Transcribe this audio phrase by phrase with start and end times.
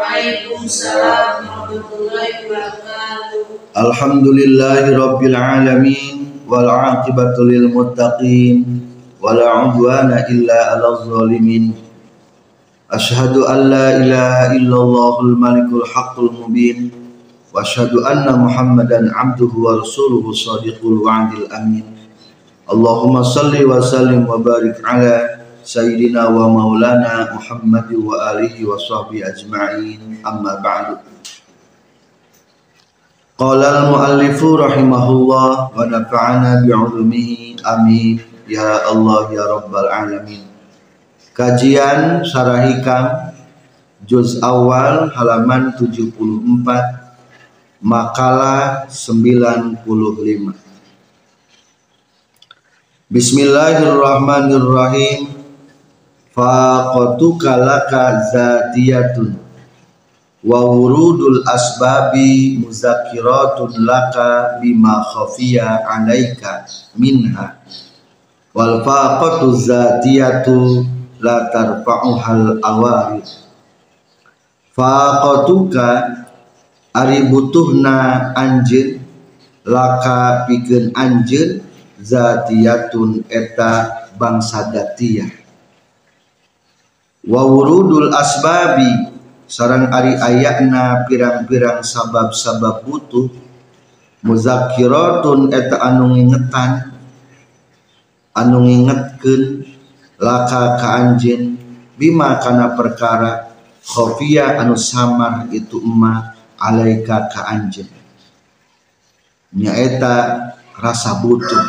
[0.00, 3.76] Waalaikumsalam warahmatullahi wabarakatuh.
[3.76, 8.80] Alhamdulillahi rabbil alamin wal aqibatu lil muttaqin
[9.20, 11.76] wala udwana illa 'alal zalimin.
[12.88, 16.88] Ashhadu an la ilaha illallahul malikul haqqul mubin
[17.52, 21.84] wa ashhadu anna Muhammadan 'abduhu wa rasuluhu shadiqul wa'dil amin.
[22.64, 29.24] Allahumma salli wa sallim wa barik ala Sayyidina wa maulana Muhammad wa alihi wa sahbihi
[29.24, 30.20] ajma'in.
[30.24, 30.96] Amma ba'du.
[33.40, 37.56] Qala al-muallifu rahimahullah wa nafa'ana bi'ulumihi.
[37.64, 38.20] Amin.
[38.50, 40.44] Ya Allah ya rabbal alamin.
[41.40, 43.32] Kajian Sarah Hikam
[44.04, 46.12] Juz awal halaman 74
[47.80, 49.80] Makalah 95
[53.08, 55.39] Bismillahirrahmanirrahim
[56.34, 59.34] faqatuka laka zatiyatun.
[60.40, 66.64] Wa wurudul asbabi muzakiratun laka bima khafiya alaika
[66.96, 67.60] minha.
[68.56, 70.86] Wal faqatu zatiyatu
[71.20, 73.26] la tarfa'uhal awarid.
[74.72, 75.86] Faqatuka
[76.96, 79.02] ari butuhna anjeun
[79.68, 81.60] laka pikeun anjeun
[82.00, 85.39] zatiyatun eta bangsa datiyah
[87.26, 89.12] wa wurudul asbabi
[89.44, 93.28] sarang ari ayakna pirang-pirang sabab-sabab butuh
[94.24, 96.96] muzakiratun eta anu ngingetan
[98.32, 99.68] anu ngingetkeun
[100.16, 101.60] laka ka anjeun
[102.00, 103.52] bima kana perkara
[103.84, 107.88] khofia anu samar itu emma alaika ka anjeun.
[109.50, 110.14] Nyaeta
[110.78, 111.64] rasa butuh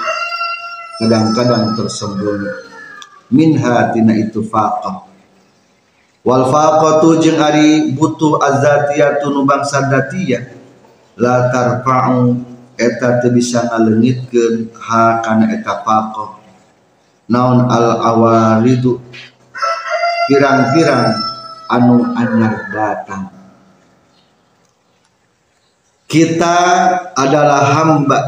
[1.01, 2.69] kadang-kadang tersembunyi.
[3.31, 5.10] Minha tina itu faqah
[6.21, 10.53] wal faqatu jeung ari butuh azatiyatu nu bangsa datiyah
[11.17, 12.37] la tarfa'u
[12.77, 16.41] eta teu bisa ngaleungitkeun ha kana eta faqah
[17.31, 18.99] naon al awaridu?
[20.27, 21.15] Pirang-pirang
[21.71, 23.31] anu anyar datang.
[26.11, 26.57] Kita
[27.15, 28.19] adalah hamba.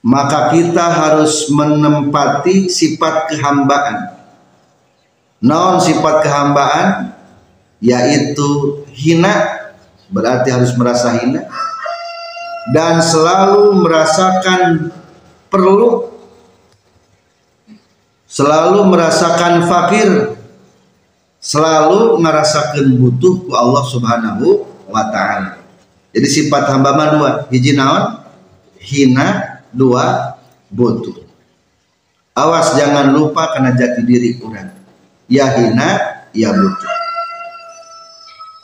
[0.00, 4.17] Maka kita harus menempati sifat kehambaan
[5.38, 7.14] non sifat kehambaan
[7.78, 9.62] yaitu hina
[10.10, 11.46] berarti harus merasa hina
[12.74, 14.90] dan selalu merasakan
[15.46, 16.10] perlu
[18.26, 20.36] selalu merasakan fakir
[21.38, 25.62] selalu merasakan butuh ku Allah Subhanahu wa taala.
[26.10, 28.18] Jadi sifat hamba dua, hiji naon?
[28.80, 30.34] Hina, dua
[30.72, 31.24] butuh.
[32.34, 34.77] Awas jangan lupa karena jati diri kurang
[35.28, 36.92] ya hina ya butuh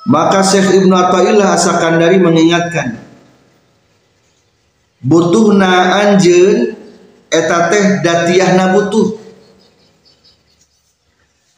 [0.04, 3.04] maka Syekh Ibnu Athaillah Asakandari mengingatkan
[5.04, 6.76] butuhna anjeun
[7.28, 9.20] eta teh datiahna butuh.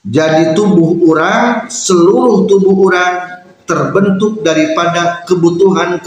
[0.06, 5.98] Jadi tubuh orang seluruh tubuh orang terbentuk daripada kebutuhan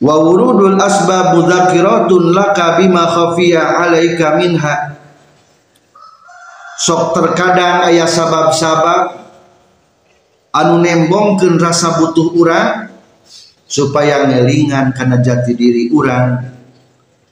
[0.00, 4.96] wa wurudul asbab mudzakiratun laka bima khafiya alaika minha.
[6.80, 9.20] Sok terkadang ayah sabab-sabab
[10.56, 12.88] anu nembongkeun rasa butuh urang
[13.68, 16.40] supaya ngelingan karena jati diri urang.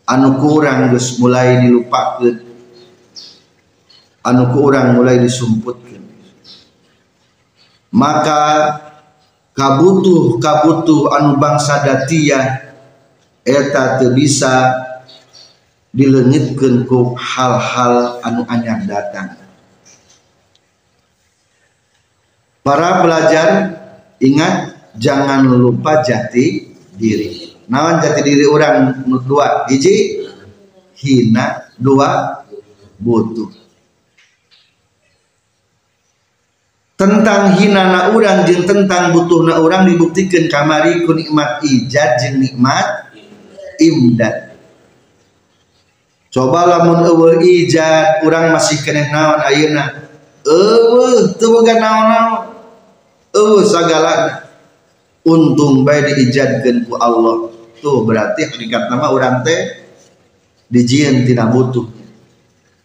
[0.09, 2.37] Anu kurang geus mulai dilupakeun.
[4.29, 6.05] Anu kurang mulai disumputkeun.
[7.97, 8.41] Maka
[9.59, 12.71] kabutuh kabutuh anu bangsa datia
[13.43, 14.87] eta teu bisa
[15.91, 19.35] dilengitkeun ku hal-hal anu anyar datang.
[22.63, 23.49] Para pelajar
[24.23, 27.59] ingat jangan lupa jati diri.
[27.67, 30.23] Nawan jati diri orang dua hiji
[31.03, 32.45] hina dua
[33.01, 33.58] butuh
[36.99, 43.15] tentang hinana orang jeung tentang butuhna orang dibuktikan kamari ku nikmat ijad jeung nikmat
[43.79, 44.59] imdad.
[46.35, 50.11] Coba lamun eueuh ijad urang masih keneh naon ayeuna?
[50.43, 52.59] Eueuh teu boga naon-naon.
[53.31, 54.45] Eueuh sagala
[55.23, 57.55] untung bae diijadkeun ku Allah.
[57.79, 59.87] Tuh berarti hakikat nama urang teh
[60.67, 61.87] dijieun tina butuh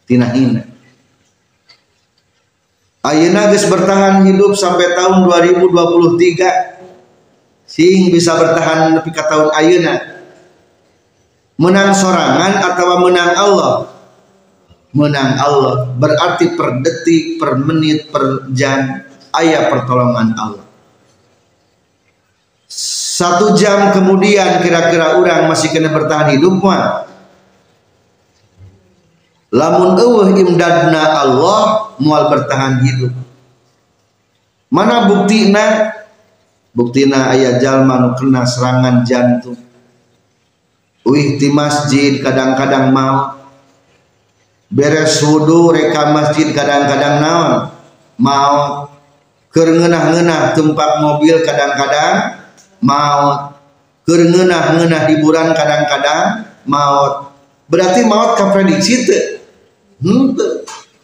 [0.05, 0.72] tina hina
[3.03, 10.23] Ayeuna geus bertahan hidup sampai tahun 2023 sing bisa bertahan lebih ke tahun ayeuna.
[11.59, 13.91] Menang sorangan atau menang Allah?
[14.95, 15.91] Menang Allah.
[15.99, 19.03] Berarti per detik per menit per jam
[19.35, 20.63] ayat pertolongan Allah.
[22.71, 27.03] Satu jam kemudian kira-kira orang masih kena bertahan hidup mah
[29.53, 33.13] lamun eueuh imdadna Allah mual bertahan hidup.
[34.73, 35.93] Mana buktina
[36.73, 39.61] buktina ayat jalma nu kena serangan jantung.
[41.05, 43.37] Wih di masjid kadang-kadang mau.
[44.73, 47.53] Beres wudu reka masjid kadang-kadang naon?
[48.17, 48.89] Mau.
[49.53, 52.41] Kerengenah-ngenah tempat mobil kadang-kadang?
[52.81, 53.53] Mau.
[54.01, 56.49] Kerengenah-ngenah hiburan kadang-kadang?
[56.65, 57.33] Maut
[57.67, 59.42] berarti maut kaprediksi itu
[60.03, 60.35] Hmm,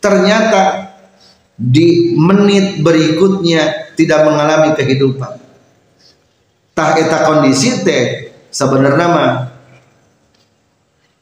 [0.03, 0.91] ternyata
[1.55, 5.39] di menit berikutnya tidak mengalami kehidupan.
[6.75, 9.31] Tah eta kondisi teh sebenarnya mah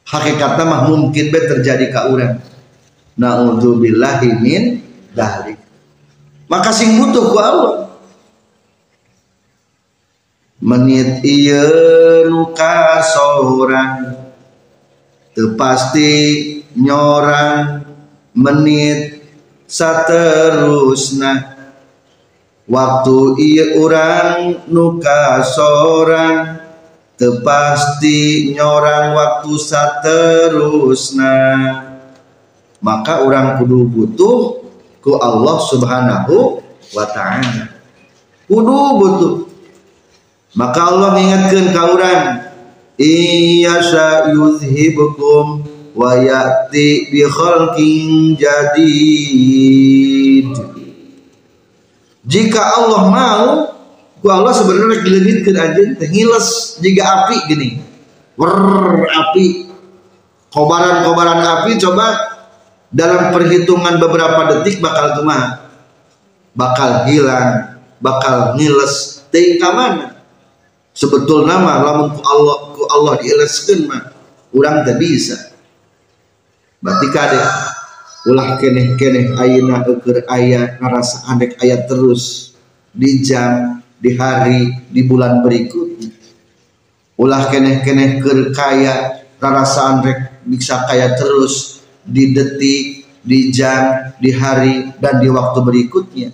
[0.09, 2.41] hakikatnya mah mungkin be terjadi ka urang.
[3.17, 4.81] Nauzubillahi min
[5.13, 5.57] dalik.
[6.45, 7.73] Maka sing butuh ku Allah.
[10.57, 12.49] Menit ieu nu
[13.05, 14.17] sorang
[15.37, 16.09] teu pasti
[16.77, 17.81] nyorang
[18.37, 19.25] menit
[19.65, 21.57] saterusna.
[22.67, 26.59] Waktu iya orang nuka sorang
[27.17, 31.35] tepasti nyorang waktu saterusna.
[32.77, 34.61] Maka orang kudu butuh
[35.01, 36.61] ku Allah subhanahu
[36.93, 37.73] wa ta'ala.
[38.45, 39.33] Kudu butuh.
[40.53, 42.23] Maka Allah mengingatkan ke orang
[42.99, 43.77] iya
[44.31, 45.66] yuzhibukum
[45.97, 49.65] wa ya'ti bi khalqin jadid.
[52.21, 53.73] Jika Allah mau
[54.21, 55.01] ku Allah sebenarnya
[55.41, 57.81] ke aja ngiles jika api gini.
[58.37, 59.65] Wer api.
[60.53, 62.37] Kobaran-kobaran api coba
[62.93, 65.65] dalam perhitungan beberapa detik bakal cuma
[66.53, 69.25] bakal hilang bakal ngiles.
[69.27, 70.17] Tingkah mana
[70.93, 74.13] sebetul nama lamun ku Allah ku Allah diileskeun mah
[74.55, 75.56] urang teh bisa
[76.83, 77.41] berarti kade
[78.27, 82.53] ulah keneh keneh ayana ukur ayat ngerasa andek ayat terus
[82.91, 86.11] di jam di hari di bulan berikutnya.
[87.17, 94.35] Ulah keneh keneh ker kaya ngerasa andek bisa kaya terus di detik di jam di
[94.35, 96.29] hari dan di waktu berikutnya.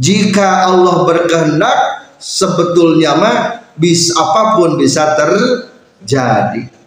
[0.00, 1.78] Jika Allah berkehendak
[2.16, 3.38] sebetulnya mah
[3.74, 6.79] bis apa pun bisa terjadi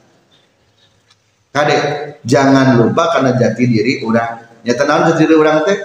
[1.53, 1.81] Kadek
[2.25, 4.41] jangan lupa karena jati diri orang.
[4.65, 5.77] Ya tenang jati diri orang teh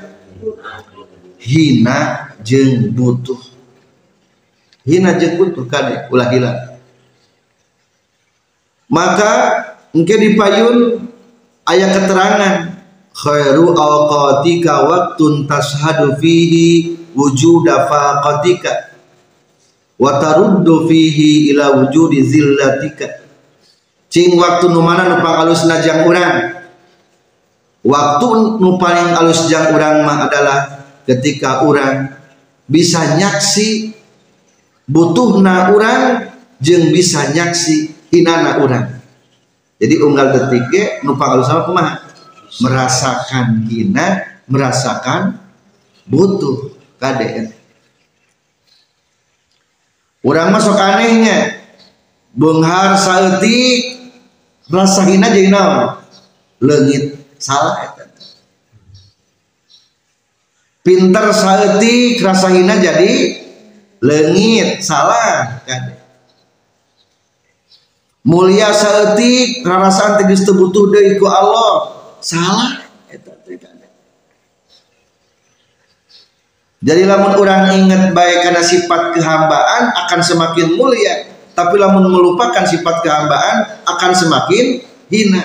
[1.44, 3.36] hina jeng butuh.
[4.88, 6.80] Hina jeng butuh kadek ulah hilang.
[8.88, 9.32] Maka
[9.92, 10.76] mungkin di payun
[11.68, 12.54] ayat keterangan
[13.12, 18.96] khairu awqatika waktun tashadu fihi wujuda faqatika
[20.00, 23.27] wa taruddu fihi ila wujudi zillatika
[24.08, 26.58] cing waktu numana numpang alus najang urang?
[27.86, 28.26] Waktu
[28.58, 30.58] nu paling alus jang urang mah adalah
[31.06, 32.10] ketika urang
[32.68, 33.96] bisa nyaksi
[34.84, 36.28] butuhna urang
[36.60, 38.98] jeng bisa nyaksi hinana urang.
[39.78, 41.92] Jadi unggal detik numpang alus sama kumaha
[42.60, 45.38] merasakan hina merasakan
[46.08, 47.54] butuh KDN.
[50.24, 51.62] Urang masuk anehnya.
[52.38, 53.97] Benghar saeutik
[54.68, 56.00] rasa hina jadi naon?
[56.58, 58.04] Lengit salah eta
[60.88, 63.44] pinter saeutik rasa hina jadi
[64.00, 65.60] lengit salah
[68.24, 71.94] mulia saeutik rarasaan teh geus butuh deui ku Allah.
[72.24, 73.20] Salah teh
[76.78, 81.27] jadi lamun orang ingat baik karena sifat kehambaan akan semakin mulia
[81.58, 84.78] tapi lamun melupakan sifat kehambaan akan semakin
[85.10, 85.42] hina.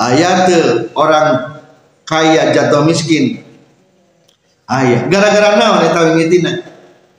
[0.00, 0.48] Ayat
[0.96, 1.60] orang
[2.08, 3.44] kaya jatuh miskin.
[4.64, 6.64] Ayat gara-gara naon eta wingitina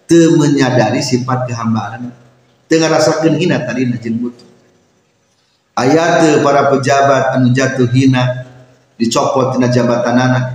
[0.10, 2.10] teu menyadari sifat kehambaan.
[2.66, 4.50] Teu ngarasakeun hina tadi jeung butuh.
[5.78, 8.50] Ayat para pejabat anu jatuh hina
[8.98, 10.46] dicopot tina jabatan anak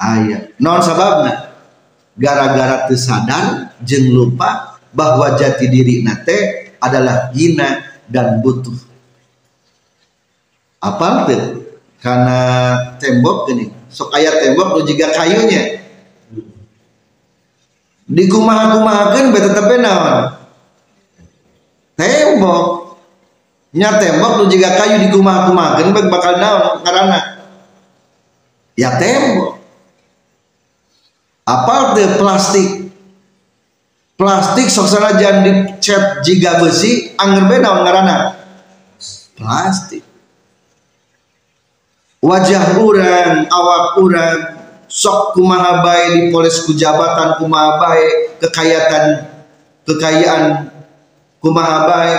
[0.00, 1.52] ayat non sababna?
[2.16, 8.76] Gara-gara tersadar jeng lupa bahwa jati diri nate adalah hina dan butuh.
[10.82, 11.66] Apa tuh
[11.98, 12.38] karena
[13.00, 15.82] tembok ini sok ayat tembok lu juga kayunya.
[18.06, 20.36] Di kumaha kumahakan beta tapi naon?
[21.98, 22.66] Tembok.
[23.74, 27.18] Nya tembok lu juga kayu di kumaha kumahakan bakal naon karena
[28.78, 29.58] ya tembok.
[31.46, 32.75] Apa tuh plastik
[34.16, 34.88] plastik sok
[35.20, 37.70] jangan dicat jika besi angger beda
[39.36, 40.02] plastik.
[42.24, 44.38] Wajah orang awak orang
[44.88, 49.28] sok kumaha bae dipoles ku jabatan kumaha bae kekayaan
[49.86, 50.72] kekayaan
[51.38, 52.12] kumaha bae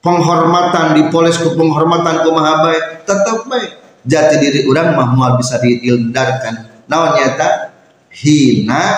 [0.00, 3.66] penghormatan dipoles ku penghormatan kumaha bae tetap bae.
[4.08, 7.74] Jati diri orang mah moal bisa diildarkan naon nyata?
[8.08, 8.96] Hina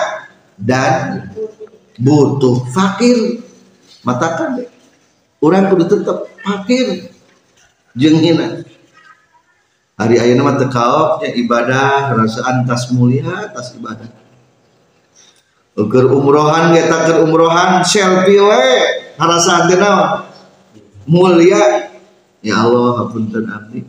[0.55, 1.27] dan
[2.01, 3.45] butuh fakir.
[4.01, 4.69] Matakan deh.
[5.41, 7.13] Orang kudu tetap fakir.
[7.93, 8.65] Hina.
[10.01, 14.09] Hari ayeuna mah teu ibadah rasaan tas mulia tas ibadah.
[15.77, 18.69] Ukur umrohan ge keur umrohan selfie we.
[19.21, 20.25] Harasaan naon?
[21.05, 21.93] Mulia.
[22.41, 23.85] Ya Allah hapunten abdi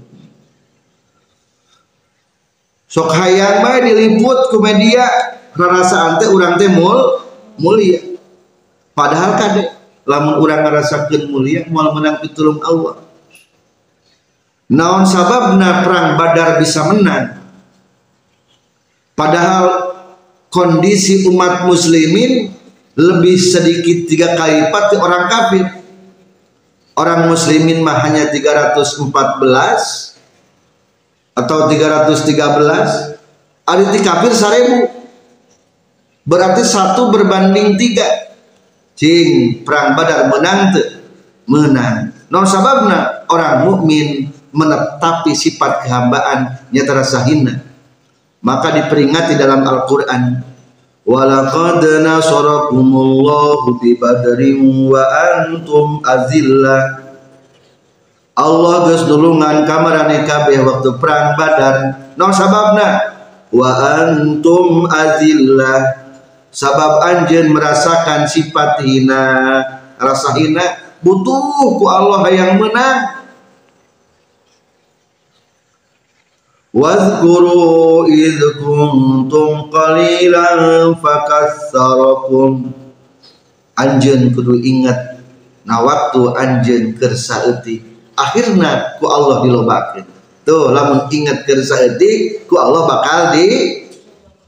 [2.93, 5.09] sok hayang bae diliput ku media.
[5.53, 7.22] Rarasaan teh urang teh mul
[7.63, 8.03] mulia.
[8.93, 9.65] Padahal kade
[10.03, 13.03] lamun urang ngarasakeun mulia moal menang pitulung Allah
[14.73, 17.45] naon sababna perang badar bisa menang?
[19.13, 19.93] Padahal
[20.49, 22.49] kondisi umat muslimin
[22.97, 25.67] lebih sedikit tiga kali lipat orang kafir.
[26.93, 29.01] Orang muslimin mah hanya 314
[31.33, 33.17] atau 313
[33.65, 34.93] ada kafir seribu
[36.27, 38.35] berarti satu berbanding tiga.
[38.93, 40.83] Cing perang badar menang te
[41.49, 47.57] menang non sababna orang mukmin menetapi sifat kehambaan nyata rasa hina
[48.45, 50.45] maka diperingati dalam Al-Quran
[51.07, 57.03] walaqad nasarakumullahu bi badrin wa antum azillah.
[58.33, 62.01] Allah geus dulungan kamarane kabeh waktu perang Badar.
[62.17, 63.13] Non sababna
[63.53, 66.03] wa antum azillah
[66.53, 69.25] sabab anjeun merasakan sifat hina.
[69.97, 70.63] Rasa hina
[71.01, 73.25] butuh ku Allah yang menang
[76.73, 82.73] Wadhkuru idh kuntum qalilan fakassarakum.
[83.77, 85.13] Anjeun kudu ingat
[85.63, 87.83] na waktu anjeun keur saeutik
[88.19, 90.07] akhirna ku Allah dilobakeun
[90.43, 93.82] tuh lamun ingat keur saeutik ku Allah bakal di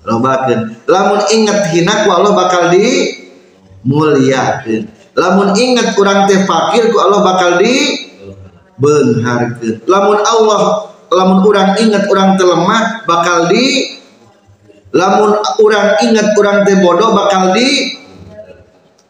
[0.04, 3.16] lobakeun lamun ingat hina ku Allah bakal di
[3.88, 4.84] muliakeun
[5.16, 7.74] lamun ingat kurang teh fakir ku Allah bakal di
[8.76, 13.96] beungharkeun lamun Allah lamun orang ingat orang telemah bakal di
[14.92, 17.96] lamun orang ingat orang teh bodoh bakal di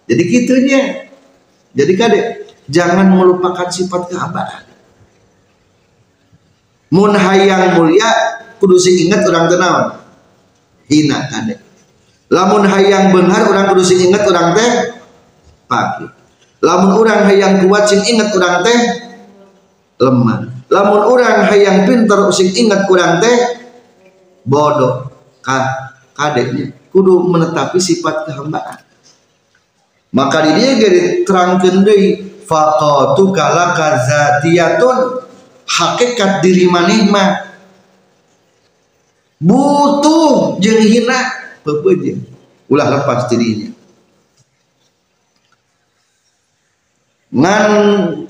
[0.07, 0.81] jadi gitunya
[1.75, 2.21] jadi kade
[2.71, 4.63] jangan melupakan sifat keabaan
[6.95, 10.04] mun hayang mulia kudu ingat orang tenang
[10.95, 11.59] hina kade
[12.31, 14.71] lamun hayang benar orang kudu sing ingat orang teh
[15.69, 16.07] pagi.
[16.65, 18.79] Lamun orang hayang kuat sing ingat orang teh
[20.01, 20.39] lemah.
[20.73, 23.61] Lamun orang hayang pinter usik ingat kurang teh
[24.43, 25.13] bodoh.
[25.45, 28.81] Kah kadeknya kudu menetapi sifat kehambaan.
[30.15, 35.27] Maka di dia jadi terangkan deui faqatu kala kazatiyatun
[35.67, 37.54] hakikat diri maneh mah
[39.45, 41.21] butuh jeung hina.
[41.65, 42.21] Pepeujeuh
[42.73, 43.69] ulah lepas dirinya.
[47.35, 47.67] Ngan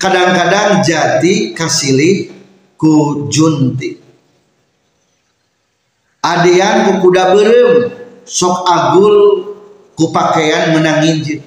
[0.01, 2.33] kadang-kadang jati kasilih
[2.75, 3.95] ku junti.
[6.25, 7.71] Adian ku kuda berem
[8.25, 9.17] sok agul
[9.93, 11.39] ku pakaian menang injil.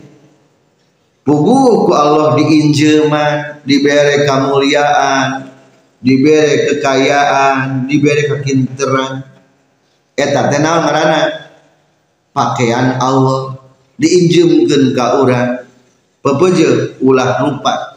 [1.26, 5.50] Pugu ku Allah diinjeman diberi kemuliaan
[6.00, 9.27] diberi kekayaan diberi kekinteran
[10.18, 11.22] eta teh naon ngaranna?
[12.34, 13.54] Pakaian Allah
[14.02, 15.62] diinjemkeun ka urang.
[16.18, 17.94] Pepeje ulah lupa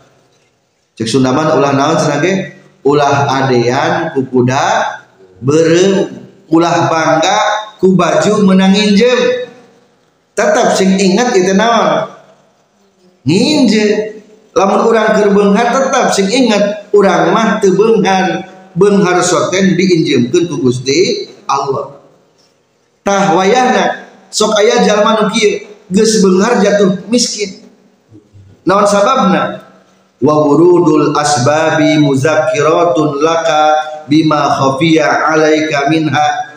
[0.93, 2.53] cek sundaman ulah naon cenah
[2.85, 5.01] ulah adean ku kuda
[5.41, 6.21] berem
[6.53, 7.39] ulah bangga
[7.81, 9.49] ku baju menang injem
[10.37, 12.13] tetap sing ingat itu naon?
[13.25, 14.17] Nginje
[14.53, 18.53] lamun urang keur beunghar tetap sing ingat urang mah teu beunghar.
[18.71, 22.00] Beunghar soten diinjemkeun ku Gusti Allah
[23.01, 27.67] tah wayahna sok aya jalma nu kieu geus beunghar jatuh miskin.
[28.63, 29.67] Naon sababna?
[30.21, 33.61] Wa wurudul asbabi muzakkiratun laka
[34.07, 36.55] bima khafiya alaika minha.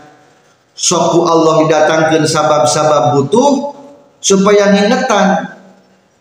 [0.75, 3.79] Soku Allah didatangkan sabab-sabab butuh
[4.19, 5.55] supaya ngingetan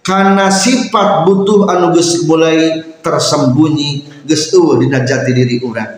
[0.06, 5.98] karena sifat butuh anu geus mulai tersembunyi geus eueuh dina jati diri urang.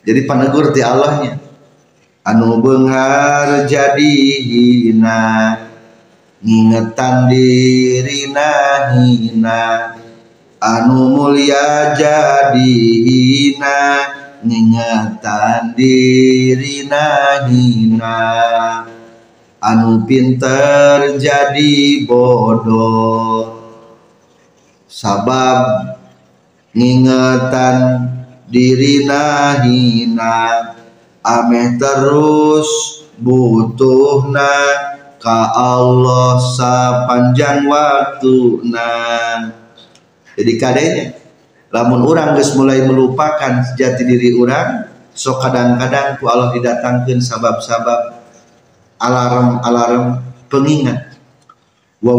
[0.00, 1.49] Jadi panegur ti Allahnya
[2.20, 5.20] anu beunghar jadi hina
[6.44, 8.52] ngingetan dirina
[8.92, 9.62] hina.
[10.60, 12.68] Anu mulia jadi
[13.08, 13.80] hina
[14.44, 18.20] ningatan diri hina.
[19.60, 23.56] Anu pinter jadi bodoh
[24.84, 25.96] sabab
[26.76, 27.76] ngingetan
[28.48, 30.79] diri hina
[31.20, 32.68] ameh terus
[33.20, 34.52] butuhna
[35.20, 38.88] ka Allah sepanjang waktu na
[40.34, 41.04] jadi kadenya
[41.68, 48.20] lamun orang geus mulai melupakan jati diri orang so kadang-kadang ku Allah didatangkan sabab-sabab
[49.00, 50.20] alarm-alarm
[50.52, 51.16] pengingat.
[52.00, 52.16] Wa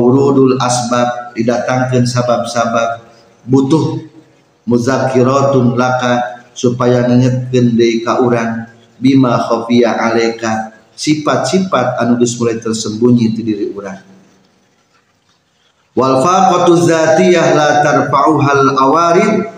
[0.62, 3.06] asbab didatangkan sabab-sabab
[3.50, 3.98] butuh
[4.70, 8.22] muzakiratun laka supaya ngingetkeun deui ka
[9.02, 10.78] bima khafiya alaika.
[10.94, 14.06] Sifat-sifat anu geus mulai tersembunyi di diri urang.
[15.98, 19.50] Wal faqatu zatiyah la tarfa'uhal awarid.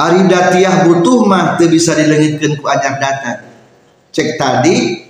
[0.00, 3.44] Ari datiyah butuh mah teu bisa dilengitkeun ku anyar data.
[4.16, 5.04] Cek tadi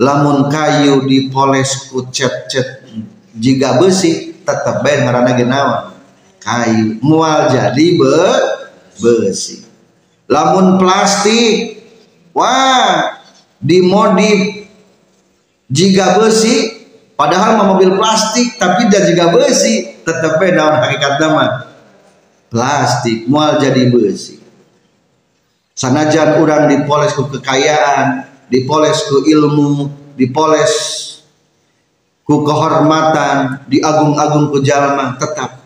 [0.00, 2.80] lamun kayu dipoles ku cet-cet.
[3.36, 5.44] Jika besi tetap bae ngaranna ge
[6.40, 6.96] kayu.
[7.04, 8.16] Mual jadi be
[9.04, 9.63] besi
[10.28, 11.80] lamun plastik.
[12.34, 13.20] Wah
[13.62, 14.68] dimodif
[15.70, 16.84] jika besi.
[17.14, 20.02] Padahal mah mobil plastik tapi dia juga besi.
[20.02, 21.74] Tetap naon hakikat nama
[22.50, 24.42] plastik mual jadi besi.
[25.74, 30.74] Sanajan orang dipoles ku kekayaan dipoles ku ilmu dipoles
[32.22, 35.58] ku kehormatan diagung-agung ku jalma tetap.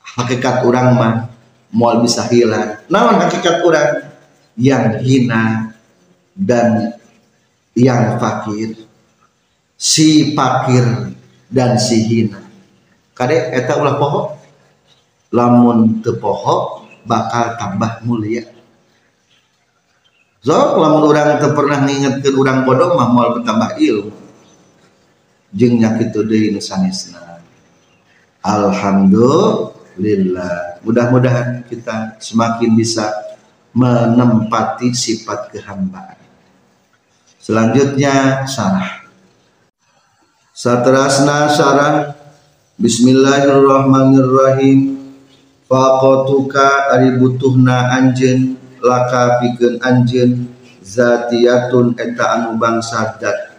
[0.00, 1.14] Hakikat orang mah
[1.70, 2.78] mual bisa hilang.
[2.90, 4.10] Naon hakikat orang
[4.58, 5.72] yang hina
[6.34, 6.98] dan
[7.74, 8.74] yang fakir.
[9.80, 10.84] Si pakir
[11.48, 12.44] dan si hina.
[13.16, 14.36] Kade eta ulah pohok?
[15.30, 18.44] Lamun teu pohok bakal tambah mulia.
[20.44, 24.12] Zok lamun orang teu pernah ngingetkeun urang bodoh mah moal bertambah ilmu.
[25.50, 26.62] Jeung nyakitu deui nu
[28.40, 33.12] Alhamdulillah mudah-mudahan kita semakin bisa
[33.76, 36.18] menempati sifat kehambaan.
[37.40, 39.00] Selanjutnya sarah.
[40.52, 42.12] Satrasna sarang
[42.80, 44.96] Bismillahirrahmanirrahim.
[45.68, 50.48] Faqatuka ari butuhna anjen laka pikeun anjen
[50.82, 53.52] zatiyatun eta anu bangsa dat.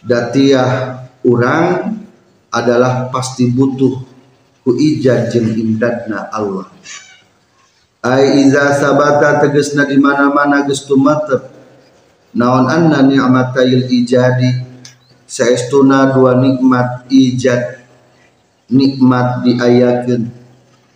[0.00, 2.00] Datiah urang
[2.48, 4.15] adalah pasti butuh
[4.66, 6.66] ku ijad jeung imdadna Allah.
[8.02, 11.54] Ai iza sabata tegesna di mana-mana geus tumatep
[12.34, 14.66] naon anna ni'matayil ijadi?
[15.26, 17.86] Saestuna dua nikmat ijad
[18.66, 20.34] nikmat diayakeun.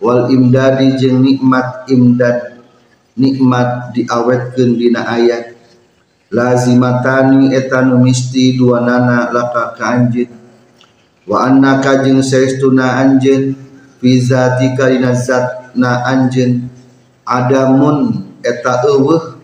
[0.03, 2.59] Wal imdadi jeung nikmat imdad
[3.15, 5.55] nikmat diawetkeun dina ayat.
[6.31, 9.95] Lazimatani etanu misti dua nana laka ka
[11.31, 13.55] wa annaka jeung saestuna anjeun
[14.03, 16.67] fi zatika dina zatna anjeun
[17.23, 19.39] adamun eta eueuh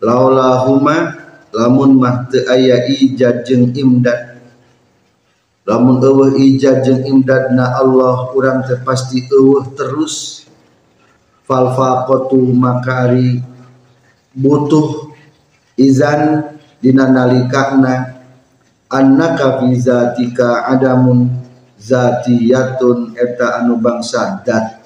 [0.00, 1.20] laulahuma
[1.52, 4.40] lamun mah teu aya ijad jeung imdad.
[5.68, 10.46] Lamun eueuh ijad jeung imdadna Allah urang teh pasti eueuh terus.
[11.44, 13.42] Fal faqatu makari
[14.32, 15.10] butuh
[15.74, 18.19] izan dina nalikana
[18.90, 21.30] annaka fi zatika adamun
[21.78, 24.82] zatiyatun eta anu bangsa dat.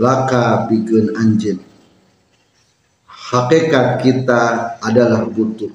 [0.00, 1.60] Laka pikeun anjeun.
[3.04, 4.42] Hakikat kita
[4.80, 5.68] adalah butuh.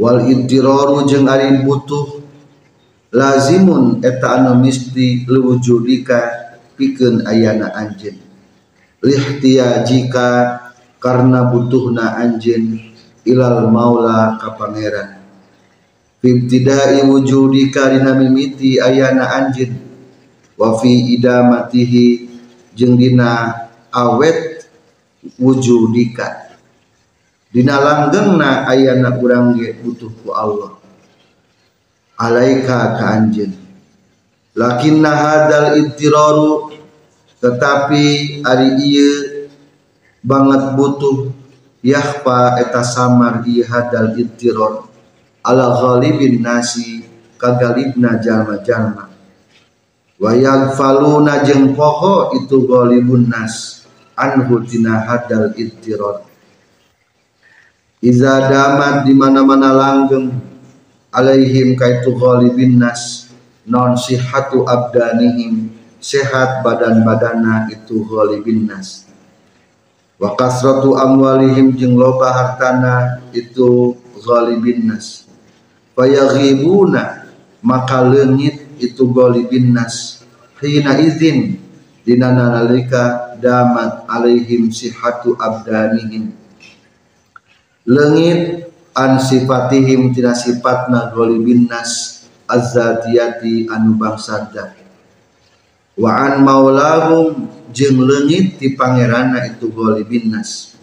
[0.00, 1.28] Wal intiraru jeung
[1.60, 2.24] butuh
[3.12, 6.18] lazimun eta anu misti luwujudika
[6.80, 8.16] pikeun ayana anjeun.
[9.86, 10.28] Jika
[10.96, 12.80] karena butuhna anjeun
[13.28, 15.25] ilal maula ka pangeran
[16.26, 19.78] ibtidai wujudika dina mimiti ayana anjin.
[20.58, 22.28] Wa fi idamatihi
[22.74, 23.54] jeung dina
[23.94, 24.66] awet
[25.38, 26.50] wujudika.
[27.54, 30.74] Dina langgengna ayana urang ge butuh ku Allah.
[32.16, 33.66] Alaika ka anjeun
[34.56, 36.72] lakinna hadal ittiraru
[37.44, 38.04] tetapi
[38.40, 39.12] ari ieu
[40.24, 41.28] banget butuh
[41.84, 44.88] yahpa eta samar ieu hadal ittirar
[45.46, 47.06] ala ghalibin nasi
[47.38, 49.06] kagalibna jalma-jalma.
[50.18, 53.86] Wa yaghfaluna jeung poho itu ghalibun nas.
[54.16, 56.24] Anhu tina hadal ittirar
[58.00, 60.32] iza damat di mana-mana langgeng
[61.12, 63.28] alaihim kaitu ghalibin nas
[63.68, 65.68] non sihatu abdanihim
[66.00, 69.04] sehat badan-badana itu ghalibin nas.
[70.16, 75.25] Wa kasratu amwalihim jeung loba hartana itu ghalibin nas
[75.96, 77.26] fayaghibuna
[77.64, 80.20] maka leungit itu golibin nas
[80.60, 81.56] hina izin
[82.04, 86.36] dina nalika damat alaihim sihatu abdanihim.
[87.88, 94.76] Lengit an sifatihim tina sifatna golibin nas azzatiyati anu bangsada
[95.96, 100.76] wa an maulahum jeung leungit ti pangerana itu golibin nas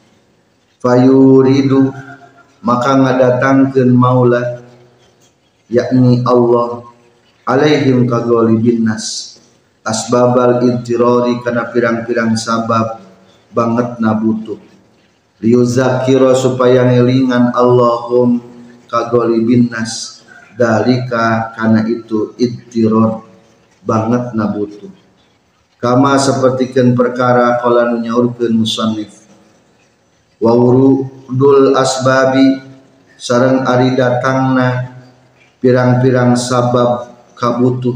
[0.82, 1.93] fayuridu
[2.65, 4.62] maka ngadatangkeun maula
[5.74, 6.86] yakni Allah
[7.50, 9.36] alaihim kagolibin nas
[9.82, 13.02] asbabal intirori karena pirang-pirang sabab
[13.50, 14.62] banget nabutuh.
[15.44, 18.40] Liuzakiro supaya ngelingan Allahum
[18.88, 20.24] kagolibin nas
[20.56, 23.26] dalika karena itu intiror
[23.84, 24.94] banget nabutuh.
[25.84, 29.28] Kama sepertikan perkara kala nyaurkeun musannif.
[30.40, 30.56] Wa
[31.28, 32.64] dul asbabi
[33.20, 34.93] sareng ari datangna
[35.63, 37.95] pirang-pirang sabab kabutuh.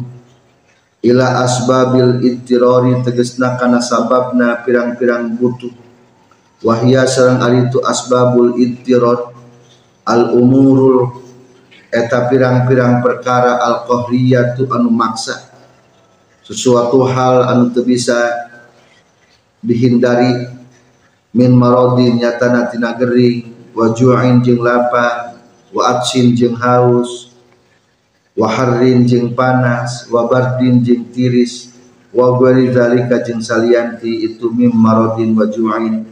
[1.03, 5.75] Ila asbabil ittirori tegesna kana sababna pirang-pirang butuh.
[6.63, 9.35] Wahia sareng ari itu asbabul ittiror
[10.07, 11.21] al umurul
[11.91, 15.51] eta pirang-pirang perkara al qahriyatu anu maksa.
[16.47, 18.15] Sesuatu hal anu teu bisa
[19.59, 20.47] dihindari
[21.35, 25.37] min maradin nyatana tina gering wa ju'in jeung lapar
[25.69, 27.26] wa atsin jeung haus
[28.37, 31.73] waharrin jeng panas wabardin jeng tiris
[32.13, 36.05] wa ghairi zalika salianti itu mim maradin wa ju'in.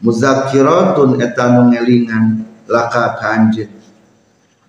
[0.00, 3.70] Muzakkiratun etanu ngelingan laka kanjen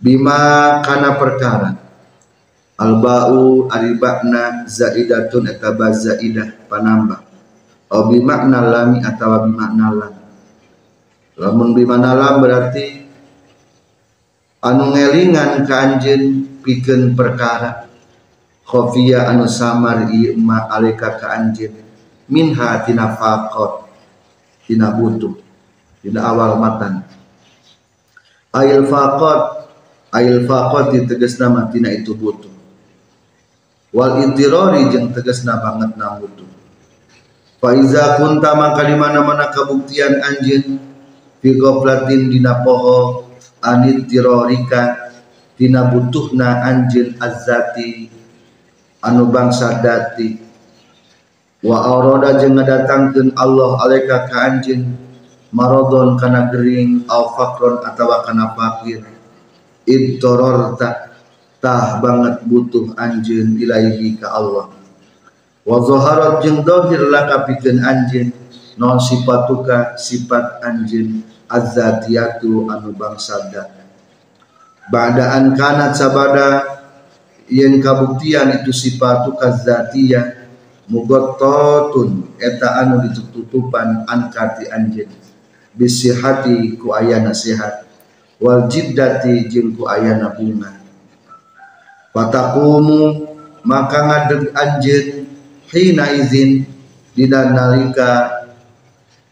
[0.04, 1.72] bima kana perkara.
[2.76, 7.24] Alba'u aribakna zaidatun eta zaidah panambah
[7.88, 10.14] atau bimakna lami atau bimakna lam.
[11.40, 13.08] Lamun bimakna lam berarti
[14.60, 16.22] anu ngelingan kanjen
[16.66, 17.86] pikeun perkara.
[18.66, 21.78] Khofia anu samar ieu ma alika ka anjeun
[22.26, 23.86] minha tina faqat.
[24.66, 25.38] Tina butuh.
[26.02, 27.06] Tina awal matan.
[28.50, 29.70] Ail faqat.
[30.10, 32.50] Ail faqat ditegasna mah tina itu butuh.
[33.94, 36.50] Wal intirori jeung tegasna banget na butuh.
[37.62, 40.82] Fa iza kunta maka di mana-mana kabuktian anjeun
[41.38, 41.50] fi
[42.34, 43.30] dina poho.
[43.62, 45.05] Anit tirorika
[45.56, 48.12] tina butuhna anjin azzati
[49.04, 50.44] anu bangsa dati.
[51.66, 54.94] Wa aurada jeung ngadatangkeun Allah alaika ka anjeun
[55.50, 59.02] maradon kana gering au fakron atawa kana fakir.
[59.88, 61.16] Idtororta
[61.64, 64.70] tah banget butuh anjeun ilaihi ka Allah.
[65.66, 68.30] Wa zaharat jeung dohir laka pikeun anjeun
[68.76, 73.85] non sifatuka sifat anjeun azzatiyatu anu bangsa dati
[74.86, 76.62] Ba'daan kanat sabada
[77.50, 80.46] yang kabuktian itu sifatu kazatiyah
[80.86, 85.10] mugototun eta anu ditutupan angkati anjeun.
[85.74, 87.90] Bisihati ku ayana sehat
[88.38, 90.78] wal jiddati jeung ku ayana bunga.
[92.14, 93.26] Fatakumu
[93.66, 95.26] maka ngadeg anjeun
[95.74, 96.70] hina izin
[97.18, 98.46] dina nalika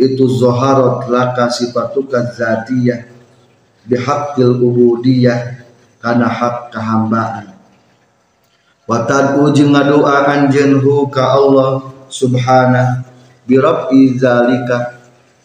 [0.01, 3.12] itu zoharot laka sifatuka zatiyah
[3.87, 5.63] bihaqqil ubudiyah
[5.99, 7.53] kana hak kehambaan.
[8.83, 13.07] Wa tad'u jeung ngadua anjeun ka Allah subhana
[13.47, 14.99] bi rabbi zalika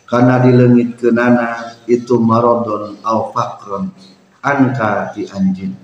[0.09, 3.95] kana dileungitkeunana itu maradon au faqron
[4.43, 5.75] anka ti anjeun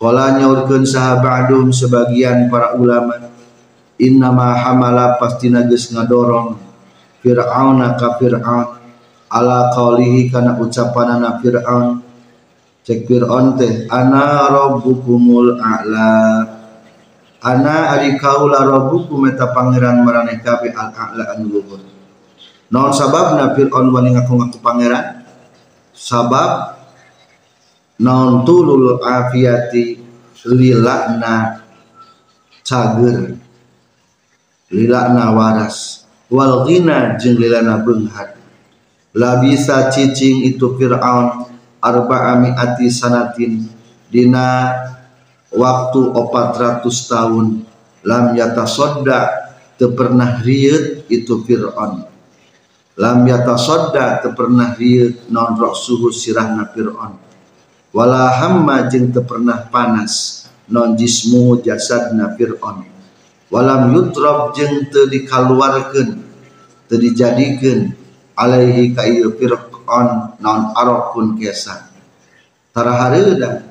[0.00, 3.20] Kala nyaurkeun sahabadum sebagian para ulama
[4.00, 6.56] innama hamala pastina geus ngadorong
[7.20, 8.79] fir'auna ka fir'aun
[9.30, 12.02] ala qaulihi kana ucapanana Fir'aun.
[12.82, 16.12] Cek Fir'aun teh ana rabbukumul a'la.
[17.40, 21.80] Ana ari kaula rabbukum eta pangeran marane kabeh al a'la anu luhur
[22.70, 25.26] naon sababna Fir'aun wani ngaku-ngaku pangeran?
[25.96, 26.78] Sabab
[28.00, 29.98] naon tulul afiati
[30.48, 31.64] lilakna
[32.64, 33.36] cager
[34.70, 36.06] lilakna waras.
[36.30, 38.39] Wal ghina jeung lilana beunghat
[39.14, 41.46] la bisa cicing itu Fir'aun
[41.82, 43.66] arba'amiati sanatin.
[44.10, 44.74] Dina
[45.50, 47.46] waktu 400 tahun.
[48.00, 49.20] Lam yatasodda
[49.76, 52.08] teu pernah rieut itu Fir'aun.
[52.96, 57.20] Lam yatasodda teu pernah rieut non roh suhu sirahna Fir'aun.
[57.90, 58.86] Wala hamma
[59.26, 62.86] pernah panas non jismu jasadna Fir'aun.
[63.50, 66.22] Walam yutrab jeung teu dikaluarkeun
[66.86, 67.99] teu dijadikeun
[68.40, 71.92] alaihi ka ieu Fir'aun non arokun kesa
[72.72, 73.68] tara hareuda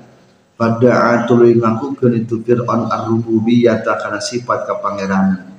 [0.53, 5.49] pada tuluy ngakukeun itu Fir'aun ar-rububiyyah kana sifat kapangeranan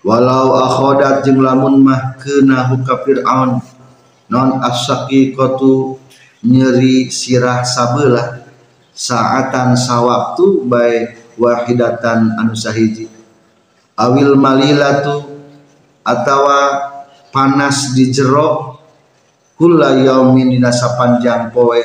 [0.00, 1.44] walau akhodat jeung
[1.84, 3.60] mah keuna huka Fir'aun
[4.32, 6.00] non as-saqiqatu
[6.40, 8.40] nyeri sirah sabelah
[8.96, 13.08] saatan sawaktu baik wahidatan anu sahiji.
[13.96, 15.24] Awil malilatu
[16.04, 16.89] atawa
[17.30, 18.78] panas di jero
[19.54, 21.80] kula yaumin dina sapanjang poe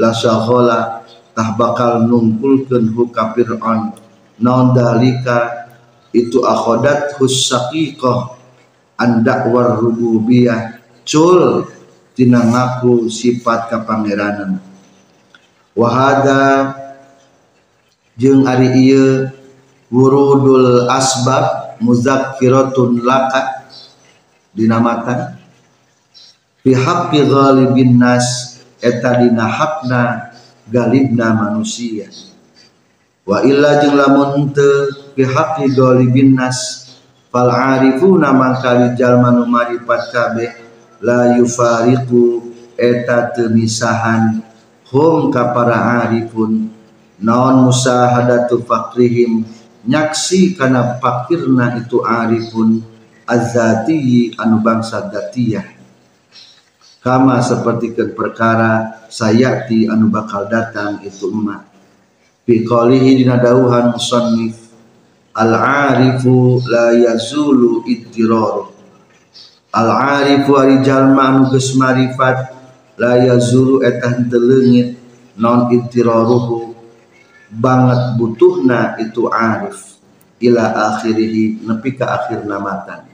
[0.00, 3.96] la syaghala tah bakal nungkulkeun hu ka Fir'aun.
[4.42, 5.68] Naon dalika
[6.10, 8.36] itu akhodat husaqiqah
[9.00, 10.82] anda war rububiyah.
[11.02, 11.66] Cul
[12.12, 14.60] tina ngaku sifat kapangeranan
[15.72, 16.76] wahada
[18.20, 19.32] jeung ari ieu
[19.88, 23.61] wurudul asbab muzakkiratun laka
[24.52, 25.40] dinamakan.
[26.62, 30.30] Fi haqqi ghalibin nas eta dina hakna
[30.70, 32.06] galibna manusia.
[33.26, 36.86] Wa illa jeung lamun teu fi haqqi galibin nas
[37.34, 40.52] fal arifuna mangkali jalma nu marifat kabeh
[41.02, 44.44] la yufariqu eta teu misahan
[44.92, 46.70] hum ka para arifun.
[47.22, 49.46] Naon musahadatu fakrihim
[49.86, 52.82] nyaksi kana fakirna itu arifun
[53.26, 55.82] azati anu bangsa datiyah
[57.02, 61.66] kama seperti ke perkara sayati anu bakal datang itu emak.
[62.46, 64.62] Fi qalihi dina dawuhan musannif.
[65.32, 68.68] Al arifu la yazulu ittirar
[69.72, 72.52] al arifu ari jalma anu geus marifat
[73.00, 74.92] la yazulu eta henteu
[75.40, 76.76] non ittiraruhu
[77.48, 79.96] banget butuhna itu arif.
[80.42, 83.11] Ila akhirih nepi ka akhir namatan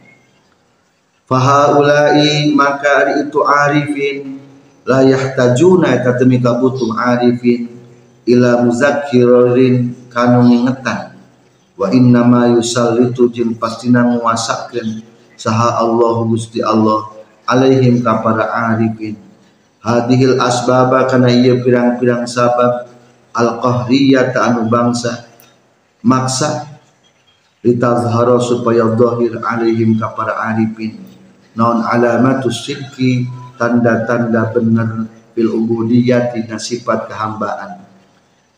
[1.28, 4.40] fahaulai maka ari itu arifin
[4.88, 7.68] la yahtajuna eta teu mika butuh arifin
[8.24, 11.12] ila muzakkirin kanu ngingetan.
[11.78, 15.04] Wa inna ma yusallitu jeung pastina nguasakeun
[15.38, 17.12] saha Allah Gusti Allah
[17.46, 19.14] alaihim ka para arifin.
[19.78, 22.90] Hadhil asbaba kana ieu pirang-pirang sabab
[23.30, 25.30] al qahriyah anu bangsa
[26.02, 26.66] maksa
[27.62, 31.07] litazhara supaya zahir alaihim ka para arifin
[31.58, 33.26] non alamatus sidqi
[33.58, 37.82] tanda-tanda benar fil ubudiyyati sifat kehambaan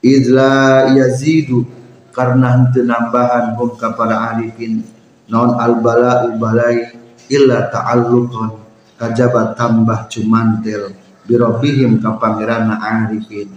[0.04, 1.64] idla yazidu
[2.12, 4.84] karena henteu nambahan hum ka para arifin
[5.32, 6.92] non al balai
[7.32, 8.60] illa ta'alluqan
[9.00, 10.92] kajaba tambah cumantel
[11.24, 13.48] birobihim ka pangeranna arifin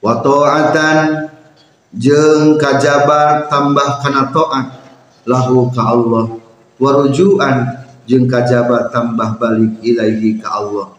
[0.00, 1.28] wa ta'atan
[1.92, 4.66] jeung kajaba tambah kana taat
[5.28, 6.43] lahu ka Allah
[6.80, 10.92] warujuan jeung kajaba tambah balik ilaihi ka Allah.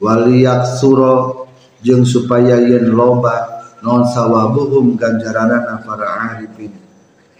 [0.00, 1.48] Waliyak suro
[1.80, 6.72] jeung supaya yen loba non sawabuhum ganjaranana para arifin.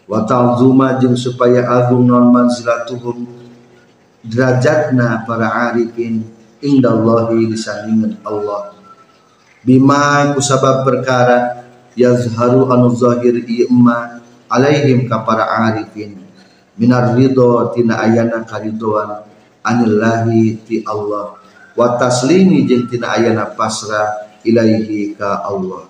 [0.06, 3.26] Wa ta'zuma jeung supaya agung non manzilatuhum
[4.26, 6.24] derajatna para arifin
[6.60, 8.74] indallahi disandingan Allah.
[9.66, 11.66] Bima kusabab perkara
[11.98, 13.66] yazharu anu zahir ieu
[14.46, 16.25] alaihim ka para arifin
[16.76, 19.24] minar ridho tina ayana karidoan
[19.64, 21.40] anillahi ti Allah.
[21.76, 25.88] Wa taslimi jeung tina ayana pasrah ilaihi ka Allah.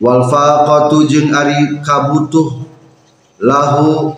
[0.00, 2.64] Wal faqatu jeung ari kabutuh
[3.40, 4.16] lahu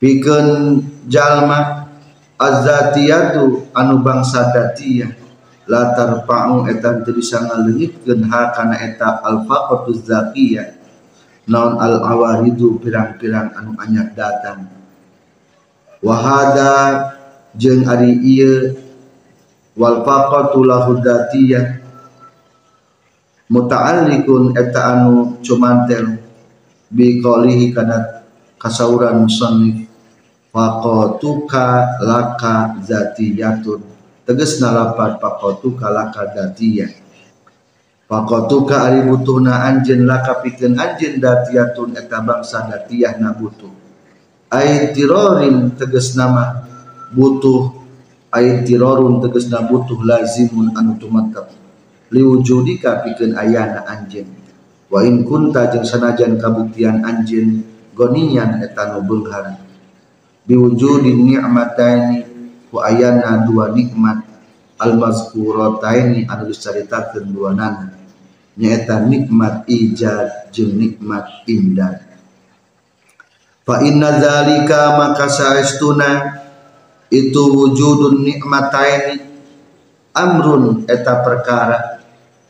[0.00, 1.88] pikeun jalma
[2.36, 5.16] azatiyatu anu bangsa datiyah.
[5.64, 9.48] La tarfa'u eta teu bisa ngaleungitkeun ha kana eta al
[9.88, 10.83] zakiyah
[11.44, 14.64] naon al awaridu pirang-pirang anu anyar datang.
[16.00, 16.72] Wahada
[17.56, 18.76] jeung ari ieu
[19.76, 21.00] wal faqatu lahu
[23.44, 26.16] muta'alliqun eta anu cumantel
[26.88, 28.24] bi qalihi kana
[28.56, 29.84] kasauran musannif.
[30.54, 33.82] Faqatuka laka zatiyatun.
[34.24, 37.03] Tegesna lapat faqatuka laka zatiyah
[38.04, 43.72] faqatuka ari butuhna anjeun laka pikeun anjeun datiyatun eta bangsa datiyah na butuh.
[44.52, 46.68] Ai tirorin teges nama
[47.10, 47.72] butuh
[48.34, 51.48] ai tirorun teges na butuh lazimun anu tumattaq
[52.12, 54.28] liwujudika pikeun ayana anjeun
[54.90, 57.62] wa in kunta jeung sanajan kabuktian anjeun
[57.94, 59.62] gonian eta nu beunghar.
[60.44, 62.18] Biwujudi ni'mataini
[62.68, 64.36] wa ayana dua nikmat.
[64.74, 67.93] Al mazkurataini anu dicaritakeun duanana
[68.54, 72.02] nyaeta nikmat ijad jeung nikmat imdad
[73.66, 76.10] fa inna zalika maka saestuna
[77.14, 79.22] itu wujudun nikmataini
[80.14, 81.94] amrun eta perkara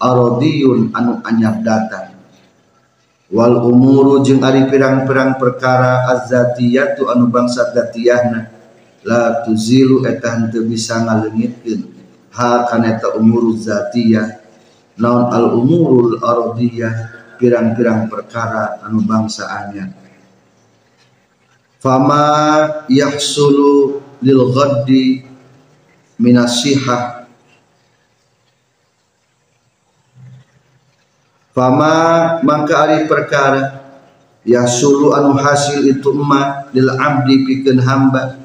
[0.01, 2.13] arodiyun anu anyar datang.
[3.33, 8.53] Wal umuru jeung ari pirang-pirang perkara azzatiyatu anu bangsa datiyahna
[9.03, 11.83] la tuzilu eta henteu bisa ngaleungitkeun
[12.37, 14.44] ha kana eta umuru zatiyah
[15.01, 19.91] naon al umurul arodiyah pirang-pirang perkara anu bangsa anyar
[21.85, 25.35] fama yahsulu lil ghaddi
[26.17, 27.29] minasihah.
[31.55, 31.95] Fama
[32.43, 33.85] maka ari perkara
[34.43, 38.43] ya sulu anu hasil itu emak lil abdi pikeun hamba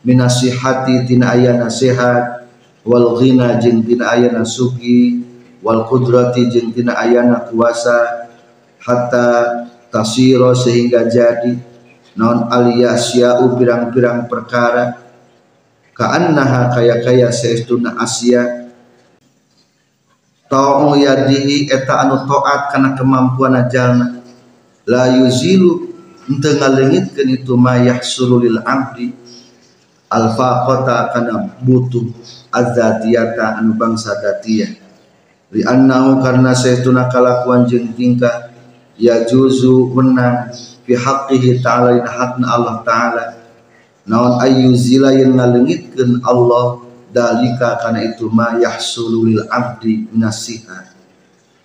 [0.00, 2.48] minasihati tina aya nasihat
[2.80, 5.25] wal ghina jeung tina aya sugi
[5.66, 8.30] wal qudrati jeung tina aya kuasa
[8.78, 11.58] hatta tasiro sehingga jadi
[12.14, 15.02] non aliyasya'u pirang-pirang perkara.
[15.96, 18.68] Ka'annaha kaya-kaya seestuna asya
[20.46, 24.22] ta'u yadihi eta anu taat kana kemampuan ajalna
[24.86, 25.88] la yuzilu
[26.28, 29.10] henteu ngalengitkeun itu ma yahsulu lil abdi.
[30.06, 32.06] Al faqata kana butuh
[32.54, 34.85] azatiyata anu bangsa datiyah
[35.54, 38.50] li annahu karna saytuna kalakuan jeung tingkah
[38.98, 40.50] ya juzu menang
[40.82, 43.24] fi haqqihi ta'ala in hakna Allah ta'ala.
[44.06, 46.78] Naon ayyuzila yang ngalengitkeun Allah
[47.10, 50.94] dalika karena itu ma yahsulu lil abdi nasihat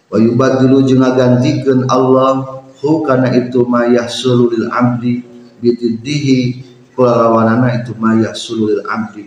[0.09, 5.21] wa yubadilu jeung ngagantikeun Allah hu kana itu ma yahsulu lil abdi
[5.61, 6.69] bitiddihi.
[6.91, 9.23] Kula lawanana itu ma yahsulu lil abdi.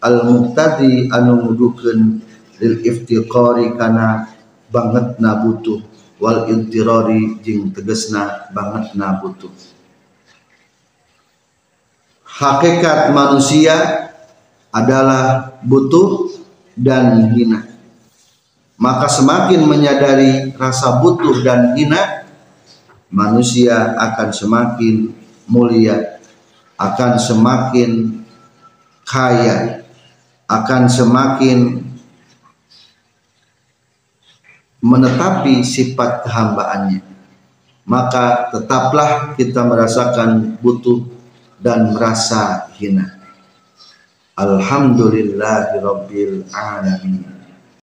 [0.00, 2.22] Al muqtadi anu ngudukeun
[2.64, 4.32] lil iftiqari kana
[4.72, 5.84] banget na butuh
[6.16, 9.52] wal intirari jeung tegesna banget na butuh
[12.24, 14.10] hakikat manusia
[14.74, 16.34] adalah butuh
[16.74, 17.70] dan hina.
[18.74, 22.26] Maka semakin menyadari rasa butuh dan hina,
[23.06, 25.14] manusia akan semakin
[25.46, 26.18] mulia,
[26.74, 27.90] akan semakin
[29.06, 29.86] kaya,
[30.50, 31.86] akan semakin
[34.84, 37.00] menetapi sifat kehambaannya.
[37.88, 41.04] Maka tetaplah kita merasakan butuh
[41.60, 43.16] dan merasa hina.
[44.36, 47.33] Alhamdulillahi Rabbil Alamin